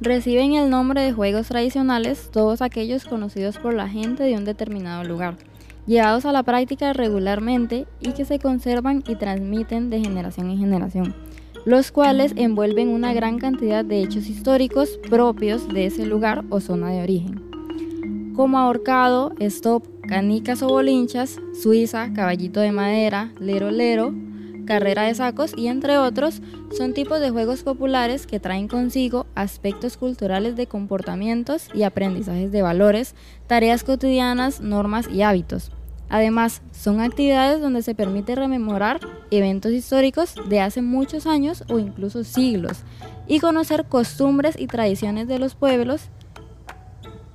Reciben 0.00 0.54
el 0.54 0.70
nombre 0.70 1.00
de 1.00 1.12
juegos 1.12 1.48
tradicionales 1.48 2.30
todos 2.32 2.62
aquellos 2.62 3.04
conocidos 3.04 3.58
por 3.58 3.74
la 3.74 3.88
gente 3.88 4.22
de 4.24 4.34
un 4.34 4.44
determinado 4.44 5.04
lugar, 5.04 5.36
llevados 5.86 6.24
a 6.24 6.32
la 6.32 6.42
práctica 6.42 6.92
regularmente 6.92 7.86
y 8.00 8.12
que 8.12 8.24
se 8.24 8.38
conservan 8.38 9.04
y 9.06 9.16
transmiten 9.16 9.90
de 9.90 10.00
generación 10.00 10.50
en 10.50 10.58
generación, 10.58 11.14
los 11.64 11.92
cuales 11.92 12.32
envuelven 12.36 12.88
una 12.88 13.12
gran 13.12 13.38
cantidad 13.38 13.84
de 13.84 14.02
hechos 14.02 14.26
históricos 14.26 14.98
propios 15.08 15.68
de 15.68 15.86
ese 15.86 16.04
lugar 16.04 16.44
o 16.50 16.60
zona 16.60 16.90
de 16.90 17.02
origen, 17.02 18.32
como 18.34 18.58
ahorcado, 18.58 19.32
stop, 19.38 19.84
canicas 20.08 20.62
o 20.62 20.68
bolinchas, 20.68 21.38
suiza, 21.52 22.12
caballito 22.12 22.60
de 22.60 22.72
madera, 22.72 23.32
lero 23.38 23.70
lero, 23.70 24.12
carrera 24.72 25.02
de 25.02 25.14
sacos 25.14 25.52
y 25.54 25.66
entre 25.66 25.98
otros 25.98 26.40
son 26.74 26.94
tipos 26.94 27.20
de 27.20 27.28
juegos 27.28 27.62
populares 27.62 28.26
que 28.26 28.40
traen 28.40 28.68
consigo 28.68 29.26
aspectos 29.34 29.98
culturales 29.98 30.56
de 30.56 30.66
comportamientos 30.66 31.68
y 31.74 31.82
aprendizajes 31.82 32.50
de 32.50 32.62
valores, 32.62 33.14
tareas 33.46 33.84
cotidianas, 33.84 34.62
normas 34.62 35.10
y 35.12 35.20
hábitos. 35.20 35.72
Además, 36.08 36.62
son 36.70 37.02
actividades 37.02 37.60
donde 37.60 37.82
se 37.82 37.94
permite 37.94 38.34
rememorar 38.34 39.00
eventos 39.30 39.72
históricos 39.72 40.36
de 40.48 40.60
hace 40.60 40.80
muchos 40.80 41.26
años 41.26 41.64
o 41.68 41.78
incluso 41.78 42.24
siglos 42.24 42.78
y 43.26 43.40
conocer 43.40 43.84
costumbres 43.84 44.58
y 44.58 44.68
tradiciones 44.68 45.28
de 45.28 45.38
los 45.38 45.54
pueblos 45.54 46.08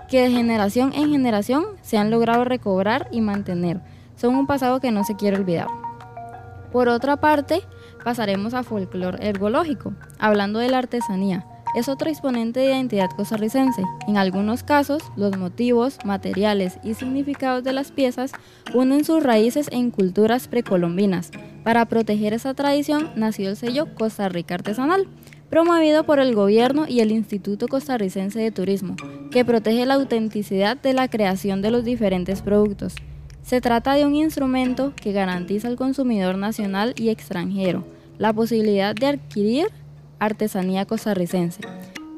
que 0.09 0.23
de 0.23 0.31
generación 0.31 0.91
en 0.95 1.11
generación 1.11 1.65
se 1.83 1.99
han 1.99 2.09
logrado 2.09 2.45
recobrar 2.45 3.07
y 3.11 3.21
mantener. 3.21 3.79
Son 4.15 4.33
un 4.33 4.47
pasado 4.47 4.79
que 4.79 4.89
no 4.89 5.03
se 5.03 5.15
quiere 5.15 5.37
olvidar. 5.37 5.67
Por 6.71 6.89
otra 6.89 7.17
parte, 7.17 7.61
pasaremos 8.03 8.53
a 8.53 8.63
folclore 8.63 9.27
ergológico, 9.27 9.93
hablando 10.19 10.59
de 10.59 10.69
la 10.69 10.79
artesanía. 10.79 11.45
Es 11.75 11.89
otro 11.89 12.09
exponente 12.09 12.59
de 12.59 12.67
identidad 12.67 13.09
costarricense. 13.15 13.83
En 14.07 14.17
algunos 14.17 14.63
casos, 14.63 15.03
los 15.15 15.37
motivos, 15.37 15.99
materiales 16.05 16.79
y 16.83 16.93
significados 16.93 17.63
de 17.63 17.73
las 17.73 17.91
piezas 17.91 18.31
unen 18.73 19.03
sus 19.03 19.21
raíces 19.21 19.69
en 19.71 19.91
culturas 19.91 20.47
precolombinas. 20.47 21.31
Para 21.63 21.85
proteger 21.85 22.33
esa 22.33 22.53
tradición 22.53 23.11
nació 23.15 23.49
el 23.49 23.57
sello 23.57 23.93
Costa 23.95 24.29
Rica 24.29 24.55
Artesanal, 24.55 25.07
promovido 25.49 26.05
por 26.05 26.19
el 26.19 26.33
gobierno 26.33 26.85
y 26.87 27.01
el 27.01 27.11
Instituto 27.11 27.67
Costarricense 27.67 28.39
de 28.39 28.51
Turismo, 28.51 28.95
que 29.31 29.45
protege 29.45 29.85
la 29.85 29.95
autenticidad 29.95 30.77
de 30.77 30.93
la 30.93 31.09
creación 31.09 31.61
de 31.61 31.71
los 31.71 31.83
diferentes 31.83 32.41
productos. 32.41 32.95
Se 33.47 33.61
trata 33.61 33.93
de 33.93 34.05
un 34.05 34.13
instrumento 34.13 34.91
que 34.93 35.13
garantiza 35.13 35.69
al 35.69 35.77
consumidor 35.77 36.37
nacional 36.37 36.93
y 36.97 37.07
extranjero 37.07 37.85
la 38.17 38.33
posibilidad 38.33 38.93
de 38.93 39.05
adquirir 39.05 39.67
artesanía 40.19 40.85
costarricense, 40.85 41.61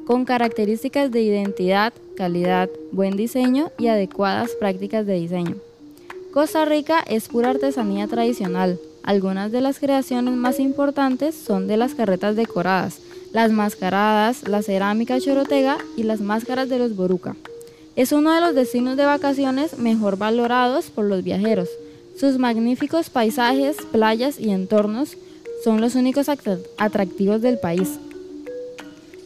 con 0.07 0.25
características 0.25 1.11
de 1.11 1.21
identidad, 1.21 1.93
calidad, 2.17 2.67
buen 2.91 3.15
diseño 3.15 3.69
y 3.77 3.89
adecuadas 3.89 4.49
prácticas 4.59 5.05
de 5.05 5.19
diseño. 5.19 5.57
Costa 6.33 6.65
Rica 6.65 7.03
es 7.07 7.27
pura 7.27 7.51
artesanía 7.51 8.07
tradicional. 8.07 8.79
Algunas 9.03 9.51
de 9.51 9.61
las 9.61 9.77
creaciones 9.77 10.33
más 10.33 10.59
importantes 10.59 11.35
son 11.35 11.67
de 11.67 11.77
las 11.77 11.93
carretas 11.93 12.35
decoradas, 12.35 13.01
las 13.33 13.51
mascaradas, 13.51 14.47
la 14.47 14.63
cerámica 14.63 15.19
chorotega 15.19 15.77
y 15.95 16.03
las 16.03 16.21
máscaras 16.21 16.69
de 16.69 16.79
los 16.79 16.95
boruca. 16.95 17.35
Es 17.99 18.13
uno 18.13 18.33
de 18.33 18.39
los 18.39 18.55
destinos 18.55 18.95
de 18.95 19.03
vacaciones 19.03 19.77
mejor 19.77 20.17
valorados 20.17 20.89
por 20.89 21.03
los 21.03 21.21
viajeros. 21.21 21.67
Sus 22.17 22.37
magníficos 22.37 23.09
paisajes, 23.09 23.75
playas 23.91 24.39
y 24.39 24.51
entornos 24.51 25.17
son 25.65 25.81
los 25.81 25.95
únicos 25.95 26.27
atractivos 26.29 27.41
del 27.41 27.59
país. 27.59 27.99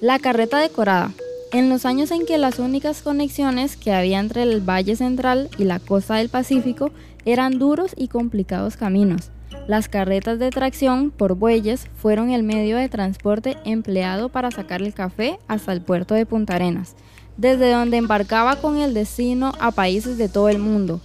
La 0.01 0.17
carreta 0.17 0.57
decorada. 0.57 1.11
En 1.51 1.69
los 1.69 1.85
años 1.85 2.09
en 2.09 2.25
que 2.25 2.39
las 2.39 2.57
únicas 2.57 3.03
conexiones 3.03 3.77
que 3.77 3.93
había 3.93 4.19
entre 4.19 4.41
el 4.41 4.67
Valle 4.67 4.95
Central 4.95 5.51
y 5.59 5.65
la 5.65 5.77
costa 5.77 6.15
del 6.15 6.29
Pacífico 6.29 6.89
eran 7.25 7.59
duros 7.59 7.91
y 7.95 8.07
complicados 8.07 8.75
caminos, 8.75 9.29
las 9.67 9.87
carretas 9.87 10.39
de 10.39 10.49
tracción 10.49 11.11
por 11.11 11.35
bueyes 11.35 11.85
fueron 11.95 12.31
el 12.31 12.41
medio 12.41 12.77
de 12.77 12.89
transporte 12.89 13.55
empleado 13.65 14.29
para 14.29 14.49
sacar 14.49 14.81
el 14.81 14.95
café 14.95 15.37
hasta 15.47 15.73
el 15.73 15.81
puerto 15.81 16.15
de 16.15 16.25
Punta 16.25 16.55
Arenas 16.55 16.95
desde 17.37 17.71
donde 17.71 17.97
embarcaba 17.97 18.57
con 18.57 18.77
el 18.77 18.93
destino 18.93 19.53
a 19.59 19.71
países 19.71 20.17
de 20.17 20.29
todo 20.29 20.49
el 20.49 20.59
mundo. 20.59 21.01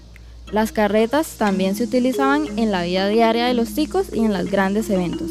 Las 0.52 0.72
carretas 0.72 1.36
también 1.36 1.74
se 1.74 1.84
utilizaban 1.84 2.58
en 2.58 2.70
la 2.70 2.82
vida 2.82 3.08
diaria 3.08 3.46
de 3.46 3.54
los 3.54 3.74
ticos 3.74 4.06
y 4.12 4.20
en 4.20 4.32
los 4.32 4.50
grandes 4.50 4.88
eventos. 4.88 5.30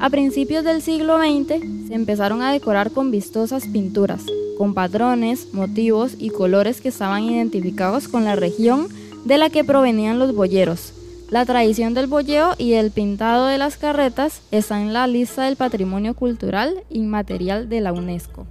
A 0.00 0.10
principios 0.10 0.64
del 0.64 0.82
siglo 0.82 1.18
XX 1.18 1.88
se 1.88 1.94
empezaron 1.94 2.42
a 2.42 2.52
decorar 2.52 2.90
con 2.90 3.10
vistosas 3.10 3.66
pinturas, 3.66 4.22
con 4.56 4.74
patrones, 4.74 5.52
motivos 5.52 6.14
y 6.18 6.30
colores 6.30 6.80
que 6.80 6.88
estaban 6.88 7.24
identificados 7.24 8.08
con 8.08 8.24
la 8.24 8.36
región 8.36 8.88
de 9.24 9.38
la 9.38 9.50
que 9.50 9.64
provenían 9.64 10.18
los 10.18 10.34
boyeros. 10.34 10.92
La 11.30 11.44
tradición 11.44 11.94
del 11.94 12.06
boyeo 12.06 12.54
y 12.58 12.74
el 12.74 12.90
pintado 12.90 13.46
de 13.46 13.58
las 13.58 13.76
carretas 13.76 14.42
está 14.50 14.80
en 14.80 14.92
la 14.92 15.06
lista 15.06 15.44
del 15.44 15.56
Patrimonio 15.56 16.14
Cultural 16.14 16.74
Inmaterial 16.90 17.68
de 17.68 17.80
la 17.80 17.92
UNESCO. 17.92 18.46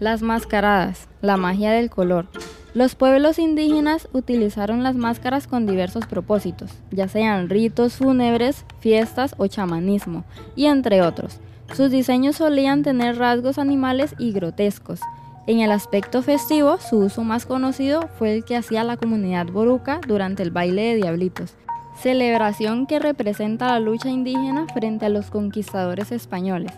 Las 0.00 0.22
mascaradas, 0.22 1.08
la 1.22 1.36
magia 1.36 1.72
del 1.72 1.90
color. 1.90 2.28
Los 2.72 2.94
pueblos 2.94 3.40
indígenas 3.40 4.08
utilizaron 4.12 4.84
las 4.84 4.94
máscaras 4.94 5.48
con 5.48 5.66
diversos 5.66 6.06
propósitos, 6.06 6.70
ya 6.92 7.08
sean 7.08 7.48
ritos 7.48 7.94
fúnebres, 7.96 8.64
fiestas 8.78 9.34
o 9.38 9.48
chamanismo, 9.48 10.24
y 10.54 10.66
entre 10.66 11.02
otros. 11.02 11.40
Sus 11.74 11.90
diseños 11.90 12.36
solían 12.36 12.84
tener 12.84 13.18
rasgos 13.18 13.58
animales 13.58 14.14
y 14.20 14.30
grotescos. 14.30 15.00
En 15.48 15.58
el 15.58 15.72
aspecto 15.72 16.22
festivo, 16.22 16.78
su 16.78 16.98
uso 16.98 17.24
más 17.24 17.44
conocido 17.44 18.08
fue 18.18 18.36
el 18.36 18.44
que 18.44 18.56
hacía 18.56 18.84
la 18.84 18.96
comunidad 18.96 19.46
boruca 19.46 20.00
durante 20.06 20.44
el 20.44 20.52
baile 20.52 20.82
de 20.82 20.94
diablitos. 20.94 21.54
celebración 22.00 22.86
que 22.86 23.00
representa 23.00 23.66
la 23.66 23.80
lucha 23.80 24.08
indígena 24.08 24.68
frente 24.72 25.06
a 25.06 25.08
los 25.08 25.30
conquistadores 25.30 26.12
españoles. 26.12 26.70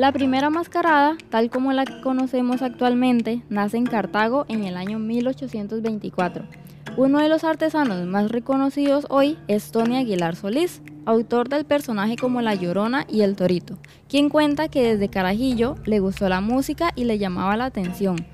La 0.00 0.12
primera 0.12 0.48
mascarada, 0.48 1.18
tal 1.28 1.50
como 1.50 1.74
la 1.74 1.84
conocemos 2.02 2.62
actualmente, 2.62 3.42
nace 3.50 3.76
en 3.76 3.84
Cartago 3.84 4.46
en 4.48 4.64
el 4.64 4.78
año 4.78 4.98
1824. 4.98 6.46
Uno 6.96 7.18
de 7.18 7.28
los 7.28 7.44
artesanos 7.44 8.06
más 8.06 8.30
reconocidos 8.30 9.04
hoy 9.10 9.36
es 9.46 9.72
Tony 9.72 9.98
Aguilar 9.98 10.36
Solís, 10.36 10.80
autor 11.04 11.50
del 11.50 11.66
personaje 11.66 12.16
como 12.16 12.40
La 12.40 12.54
Llorona 12.54 13.04
y 13.10 13.20
El 13.20 13.36
Torito, 13.36 13.76
quien 14.08 14.30
cuenta 14.30 14.68
que 14.68 14.82
desde 14.94 15.10
Carajillo 15.10 15.74
le 15.84 16.00
gustó 16.00 16.30
la 16.30 16.40
música 16.40 16.92
y 16.96 17.04
le 17.04 17.18
llamaba 17.18 17.58
la 17.58 17.66
atención. 17.66 18.24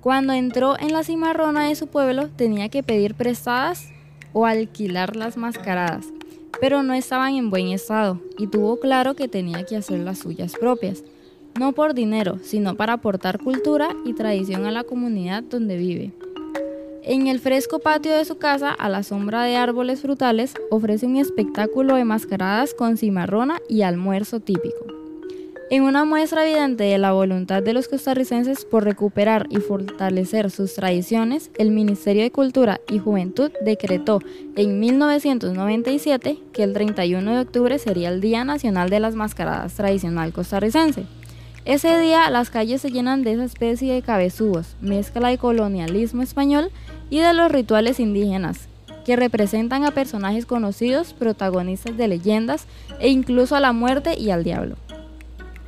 Cuando 0.00 0.32
entró 0.32 0.80
en 0.80 0.94
la 0.94 1.04
cimarrona 1.04 1.68
de 1.68 1.74
su 1.74 1.88
pueblo 1.88 2.30
tenía 2.30 2.70
que 2.70 2.82
pedir 2.82 3.14
prestadas 3.14 3.90
o 4.32 4.46
alquilar 4.46 5.16
las 5.16 5.36
mascaradas, 5.36 6.06
pero 6.60 6.82
no 6.82 6.94
estaban 6.94 7.34
en 7.34 7.50
buen 7.50 7.68
estado 7.68 8.20
y 8.38 8.46
tuvo 8.46 8.78
claro 8.78 9.14
que 9.14 9.28
tenía 9.28 9.64
que 9.64 9.76
hacer 9.76 10.00
las 10.00 10.18
suyas 10.18 10.54
propias, 10.58 11.04
no 11.58 11.72
por 11.72 11.94
dinero, 11.94 12.38
sino 12.42 12.76
para 12.76 12.94
aportar 12.94 13.38
cultura 13.38 13.90
y 14.04 14.14
tradición 14.14 14.66
a 14.66 14.70
la 14.70 14.84
comunidad 14.84 15.42
donde 15.42 15.76
vive. 15.76 16.12
En 17.04 17.26
el 17.26 17.40
fresco 17.40 17.80
patio 17.80 18.16
de 18.16 18.24
su 18.24 18.38
casa, 18.38 18.70
a 18.70 18.88
la 18.88 19.02
sombra 19.02 19.42
de 19.42 19.56
árboles 19.56 20.02
frutales, 20.02 20.54
ofrece 20.70 21.06
un 21.06 21.16
espectáculo 21.16 21.96
de 21.96 22.04
mascaradas 22.04 22.74
con 22.74 22.96
cimarrona 22.96 23.58
y 23.68 23.82
almuerzo 23.82 24.38
típico. 24.38 25.01
En 25.70 25.84
una 25.84 26.04
muestra 26.04 26.44
evidente 26.44 26.84
de 26.84 26.98
la 26.98 27.12
voluntad 27.12 27.62
de 27.62 27.72
los 27.72 27.88
costarricenses 27.88 28.64
por 28.66 28.84
recuperar 28.84 29.46
y 29.48 29.56
fortalecer 29.56 30.50
sus 30.50 30.74
tradiciones, 30.74 31.50
el 31.56 31.70
Ministerio 31.70 32.22
de 32.22 32.30
Cultura 32.30 32.80
y 32.90 32.98
Juventud 32.98 33.50
decretó 33.64 34.20
en 34.56 34.80
1997 34.80 36.38
que 36.52 36.62
el 36.62 36.74
31 36.74 37.30
de 37.32 37.40
octubre 37.40 37.78
sería 37.78 38.10
el 38.10 38.20
Día 38.20 38.44
Nacional 38.44 38.90
de 38.90 39.00
las 39.00 39.14
Mascaradas 39.14 39.72
Tradicional 39.72 40.32
Costarricense. 40.32 41.06
Ese 41.64 41.98
día 42.00 42.28
las 42.28 42.50
calles 42.50 42.82
se 42.82 42.90
llenan 42.90 43.22
de 43.22 43.32
esa 43.32 43.44
especie 43.44 43.94
de 43.94 44.02
cabezudos, 44.02 44.76
mezcla 44.80 45.28
de 45.28 45.38
colonialismo 45.38 46.22
español 46.22 46.70
y 47.08 47.20
de 47.20 47.32
los 47.32 47.50
rituales 47.50 48.00
indígenas, 48.00 48.68
que 49.06 49.16
representan 49.16 49.84
a 49.84 49.92
personajes 49.92 50.44
conocidos, 50.44 51.14
protagonistas 51.14 51.96
de 51.96 52.08
leyendas 52.08 52.66
e 53.00 53.08
incluso 53.08 53.56
a 53.56 53.60
la 53.60 53.72
muerte 53.72 54.18
y 54.18 54.30
al 54.30 54.44
diablo. 54.44 54.76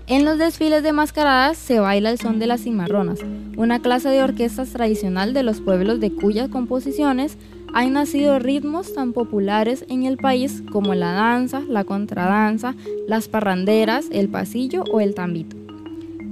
En 0.07 0.27
los 0.27 0.37
desfiles 0.37 0.83
de 0.83 0.93
mascaradas 0.93 1.57
se 1.57 1.81
baila 1.81 2.11
el 2.11 2.19
son 2.19 2.39
de 2.39 2.47
las 2.47 2.61
cimarronas, 2.61 3.21
una 3.57 3.81
clase 3.81 4.11
de 4.11 4.23
orquestas 4.23 4.69
tradicional 4.69 5.33
de 5.33 5.43
los 5.43 5.63
pueblos 5.63 5.99
de 5.99 6.13
cuyas 6.13 6.51
composiciones 6.51 7.39
han 7.73 7.95
nacido 7.95 8.39
ritmos 8.39 8.93
tan 8.93 9.15
populares 9.15 9.87
en 9.89 10.03
el 10.03 10.19
país 10.19 10.63
como 10.71 10.95
la 10.95 11.13
danza, 11.13 11.63
la 11.71 11.85
contradanza, 11.85 12.75
las 13.09 13.29
parranderas, 13.29 14.09
el 14.13 14.29
pasillo 14.29 14.85
o 14.93 15.01
el 15.01 15.15
tambito. 15.15 15.57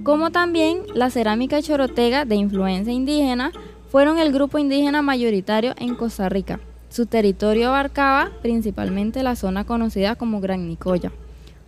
Como 0.02 0.30
también 0.30 0.80
la 0.94 1.08
cerámica 1.08 1.62
chorotega 1.62 2.26
de 2.26 2.34
influencia 2.34 2.92
indígena 2.92 3.52
fueron 3.90 4.18
el 4.18 4.32
grupo 4.32 4.58
indígena 4.58 5.00
mayoritario 5.00 5.72
en 5.78 5.94
Costa 5.94 6.28
Rica. 6.28 6.60
Su 6.90 7.06
territorio 7.06 7.68
abarcaba 7.68 8.32
principalmente 8.42 9.22
la 9.22 9.34
zona 9.34 9.64
conocida 9.64 10.14
como 10.14 10.42
Gran 10.42 10.68
Nicoya 10.68 11.10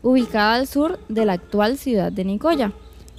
ubicada 0.04 0.54
al 0.54 0.68
sur 0.68 1.00
de 1.08 1.24
la 1.24 1.32
actual 1.32 1.76
ciudad 1.76 2.12
de 2.12 2.24
Nicoya. 2.24 2.72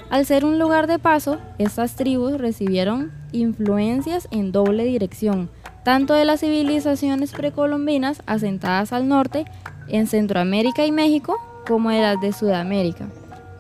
Al 0.10 0.26
ser 0.26 0.46
un 0.46 0.60
lugar 0.60 0.88
de 0.88 1.00
paso, 1.00 1.40
estas 1.58 1.96
tribus 1.96 2.38
recibieron 2.38 3.12
influencias 3.32 4.28
en 4.32 4.52
doble 4.52 4.86
dirección, 4.86 5.50
tanto 5.84 6.14
de 6.14 6.26
las 6.26 6.40
civilizaciones 6.40 7.34
precolombinas 7.34 8.22
asentadas 8.28 8.94
al 8.94 9.08
norte, 9.08 9.46
en 9.88 10.08
Centroamérica 10.08 10.86
y 10.86 10.92
México, 10.92 11.38
como 11.68 11.90
de 11.90 12.02
las 12.02 12.22
de 12.22 12.32
Sudamérica. 12.32 13.08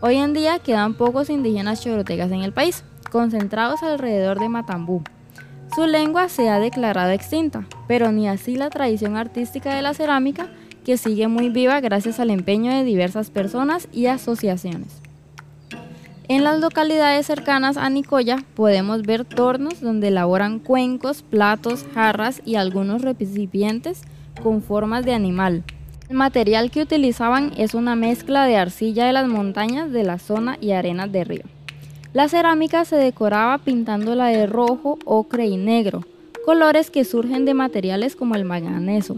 Hoy 0.01 0.17
en 0.17 0.33
día 0.33 0.59
quedan 0.59 0.93
pocos 0.93 1.29
indígenas 1.29 1.81
chorotegas 1.81 2.31
en 2.31 2.41
el 2.41 2.53
país, 2.53 2.83
concentrados 3.11 3.81
alrededor 3.81 4.39
de 4.39 4.49
Matambú. 4.49 5.01
Su 5.75 5.87
lengua 5.87 6.29
se 6.29 6.49
ha 6.49 6.59
declarado 6.59 7.11
extinta, 7.11 7.65
pero 7.87 8.11
ni 8.11 8.27
así 8.27 8.55
la 8.55 8.69
tradición 8.69 9.17
artística 9.17 9.73
de 9.75 9.81
la 9.81 9.95
cerámica 9.95 10.49
que 10.85 10.97
sigue 10.97 11.27
muy 11.27 11.49
viva 11.49 11.81
gracias 11.81 12.19
al 12.19 12.29
empeño 12.29 12.71
de 12.71 12.83
diversas 12.83 13.31
personas 13.31 13.89
y 13.91 14.05
asociaciones. 14.05 15.01
En 16.27 16.43
las 16.43 16.59
localidades 16.59 17.25
cercanas 17.25 17.75
a 17.75 17.89
Nicoya 17.89 18.43
podemos 18.55 19.01
ver 19.01 19.25
tornos 19.25 19.81
donde 19.81 20.07
elaboran 20.07 20.59
cuencos, 20.59 21.23
platos, 21.23 21.85
jarras 21.93 22.41
y 22.45 22.55
algunos 22.55 23.01
recipientes 23.01 24.03
con 24.41 24.61
formas 24.61 25.05
de 25.05 25.13
animal. 25.13 25.63
El 26.07 26.17
material 26.17 26.71
que 26.71 26.81
utilizaban 26.81 27.51
es 27.57 27.73
una 27.73 27.95
mezcla 27.95 28.45
de 28.45 28.57
arcilla 28.57 29.05
de 29.05 29.13
las 29.13 29.27
montañas 29.27 29.91
de 29.91 30.03
la 30.03 30.19
zona 30.19 30.57
y 30.61 30.71
arenas 30.71 31.11
de 31.11 31.23
río. 31.23 31.43
La 32.13 32.29
cerámica 32.29 32.85
se 32.85 32.95
decoraba 32.95 33.57
pintándola 33.57 34.27
de 34.27 34.45
rojo, 34.45 34.99
ocre 35.03 35.47
y 35.47 35.57
negro, 35.57 36.05
colores 36.45 36.91
que 36.91 37.05
surgen 37.05 37.43
de 37.45 37.55
materiales 37.55 38.15
como 38.15 38.35
el 38.35 38.45
manganeso, 38.45 39.17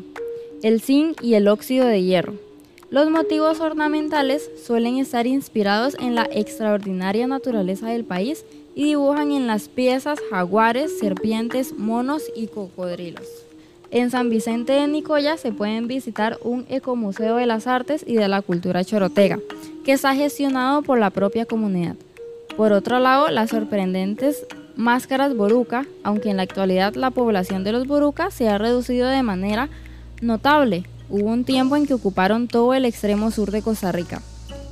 el 0.63 0.82
zinc 0.82 1.22
y 1.22 1.36
el 1.36 1.48
óxido 1.48 1.86
de 1.86 2.04
hierro. 2.04 2.34
Los 2.89 3.10
motivos 3.10 3.60
ornamentales 3.60 4.50
suelen 4.65 4.98
estar 4.98 5.28
inspirados 5.28 5.96
en 6.00 6.15
la 6.15 6.28
extraordinaria 6.32 7.28
naturaleza 7.28 7.88
del 7.89 8.06
país 8.06 8.46
y 8.76 8.86
dibujan 8.86 9.32
en 9.32 9.46
las 9.46 9.67
piezas 9.67 10.20
jaguares, 10.30 10.98
serpientes, 11.00 11.78
monos 11.78 12.24
y 12.36 12.48
cocodrilos. 12.48 13.28
En 13.91 14.10
San 14.10 14.30
Vicente 14.30 14.74
de 14.74 14.88
Nicoya 14.88 15.38
se 15.38 15.52
pueden 15.52 15.88
visitar 15.88 16.38
un 16.43 16.65
ecomuseo 16.70 17.36
de 17.38 17.46
las 17.46 17.67
artes 17.67 18.04
y 18.06 18.15
de 18.15 18.28
la 18.28 18.41
cultura 18.41 18.84
chorotega, 18.84 19.39
que 19.84 19.93
está 19.93 20.13
gestionado 20.13 20.82
por 20.82 21.00
la 21.00 21.10
propia 21.10 21.46
comunidad. 21.46 21.96
Por 22.56 22.72
otro 22.72 23.00
lado, 23.00 23.30
las 23.30 23.50
sorprendentes 23.50 24.46
máscaras 24.76 25.36
boruca, 25.36 25.86
aunque 26.04 26.30
en 26.30 26.38
la 26.38 26.43
actualidad 26.43 26.96
la 26.96 27.12
población 27.12 27.63
de 27.63 27.72
los 27.72 27.88
borucas 27.88 28.34
se 28.34 28.48
ha 28.48 28.58
reducido 28.58 29.08
de 29.08 29.24
manera 29.24 29.70
notable. 30.21 30.86
Hubo 31.10 31.30
un 31.30 31.45
tiempo 31.45 31.75
en 31.75 31.86
que 31.86 31.93
ocuparon 31.93 32.47
todo 32.47 32.73
el 32.73 32.86
extremo 32.86 33.32
sur 33.32 33.51
de 33.51 33.62
Costa 33.62 33.91
Rica. 33.91 34.21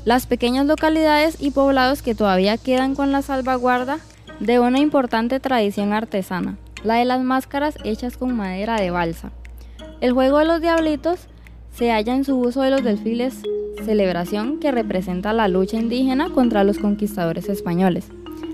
Las 0.03 0.27
pequeñas 0.27 0.65
localidades 0.65 1.38
y 1.39 1.51
poblados 1.51 2.01
que 2.01 2.15
todavía 2.15 2.58
quedan 2.58 2.95
con 2.95 3.12
la 3.12 3.21
salvaguarda 3.21 3.99
de 4.39 4.60
una 4.60 4.79
importante 4.79 5.39
tradición 5.39 5.93
artesana, 5.93 6.58
la 6.84 6.95
de 6.95 7.05
las 7.05 7.21
máscaras 7.21 7.75
hechas 7.84 8.17
con 8.17 8.36
madera 8.36 8.79
de 8.79 8.91
balsa. 8.91 9.31
El 10.01 10.12
juego 10.12 10.39
de 10.39 10.45
los 10.45 10.62
diablitos 10.62 11.19
se 11.73 11.91
halla 11.91 12.15
en 12.15 12.25
su 12.25 12.38
uso 12.38 12.62
de 12.62 12.69
los 12.69 12.84
desfiles, 12.84 13.41
celebración 13.84 14.60
que 14.60 14.71
representa 14.71 15.34
la 15.34 15.47
lucha 15.47 15.77
indígena 15.77 16.29
contra 16.29 16.63
los 16.63 16.77
conquistadores 16.77 17.49
españoles. 17.49 18.08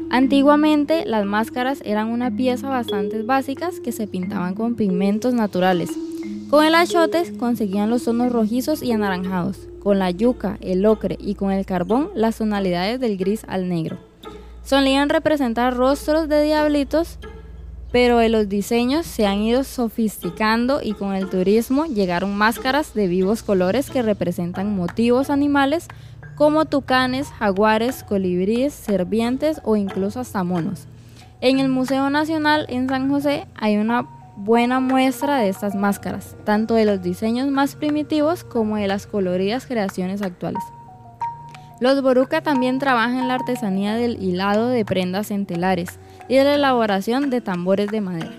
Antiguamente 0.10 1.06
las 1.06 1.25
máscaras 1.25 1.82
eran 1.86 2.10
una 2.10 2.32
pieza 2.32 2.69
bastante 2.69 3.21
básicas 3.23 3.80
que 3.80 3.91
se 3.91 4.08
pintaban 4.08 4.56
con 4.56 4.75
pigmentos 4.75 5.34
naturales, 5.34 5.89
con 6.52 6.66
el 6.66 6.76
achote 6.76 7.24
conseguían 7.38 7.90
los 7.90 8.04
tonos 8.04 8.30
rojizos 8.30 8.84
y 8.84 8.92
anaranjados, 8.92 9.70
con 9.82 10.00
la 10.00 10.12
yuca, 10.12 10.58
el 10.60 10.86
ocre 10.86 11.18
y 11.18 11.36
con 11.36 11.50
el 11.54 11.66
carbón 11.66 12.10
las 12.14 12.40
tonalidades 12.40 13.00
del 13.00 13.16
gris 13.16 13.46
al 13.48 13.70
negro. 13.70 13.98
Solían 14.62 15.08
representar 15.08 15.78
rostros 15.78 16.28
de 16.28 16.44
diablitos, 16.44 17.20
pero 17.94 18.22
los 18.28 18.50
diseños 18.50 19.06
se 19.06 19.26
han 19.26 19.40
ido 19.40 19.64
sofisticando 19.64 20.82
y 20.84 20.92
con 20.92 21.16
el 21.16 21.30
turismo 21.30 21.86
llegaron 21.86 22.36
máscaras 22.36 22.94
de 22.94 23.08
vivos 23.08 23.44
colores 23.44 23.90
que 23.90 24.02
representan 24.02 24.76
motivos 24.76 25.30
animales 25.30 25.88
como 26.36 26.66
tucanes, 26.66 27.30
jaguares, 27.30 28.04
colibríes, 28.04 28.74
serpientes 28.74 29.62
o 29.64 29.78
incluso 29.78 30.20
hasta 30.20 30.44
monos. 30.44 30.86
En 31.40 31.60
el 31.60 31.70
Museo 31.70 32.10
Nacional 32.10 32.66
en 32.68 32.90
San 32.90 33.10
José 33.10 33.48
hay 33.56 33.78
una 33.78 34.06
buena 34.36 34.80
muestra 34.80 35.38
de 35.38 35.50
estas 35.50 35.76
máscaras, 35.76 36.36
tanto 36.44 36.76
de 36.76 36.86
los 36.86 37.02
diseños 37.02 37.48
más 37.50 37.76
primitivos 37.76 38.44
como 38.44 38.78
de 38.78 38.88
las 38.88 39.08
coloridas 39.08 39.65
creaciones 39.65 40.22
actuales. 40.22 40.63
Los 41.80 42.02
Boruca 42.02 42.41
también 42.41 42.78
trabajan 42.78 43.17
en 43.17 43.28
la 43.28 43.36
artesanía 43.36 43.96
del 43.96 44.22
hilado 44.22 44.67
de 44.67 44.86
prendas 44.86 45.28
centelares 45.28 46.00
y 46.28 46.36
de 46.36 46.44
la 46.44 46.56
elaboración 46.56 47.30
de 47.30 47.41
tambores 47.41 47.89
de 47.89 48.02
madera. 48.02 48.32